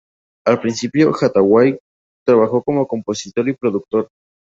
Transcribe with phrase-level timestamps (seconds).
[0.47, 1.77] Al principio, Hathaway
[2.25, 4.09] trabajó como compositor y productor.